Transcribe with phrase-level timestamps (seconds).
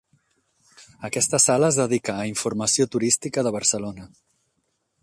[1.09, 4.11] Aquesta sala es dedica a Informació Turística de Barcelona.